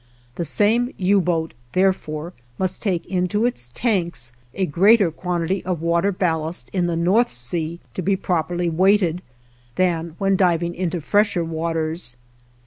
The 0.33 0.45
same 0.45 0.91
U 0.97 1.21
boat, 1.21 1.53
therefore, 1.73 2.33
must 2.57 2.81
take 2.81 3.05
into 3.05 3.45
its 3.45 3.69
tanks 3.71 4.33
a 4.55 4.65
greater 4.65 5.11
quantity 5.11 5.63
of 5.63 5.79
water 5.83 6.11
ballast 6.11 6.71
in 6.73 6.87
the 6.87 6.95
North 6.95 7.31
Sea, 7.31 7.79
to 7.93 8.01
be 8.01 8.15
properly 8.15 8.67
weighted, 8.67 9.21
than 9.75 10.15
when 10.17 10.35
diving 10.35 10.73
into 10.73 11.01
fresher 11.01 11.45
waters. 11.45 12.15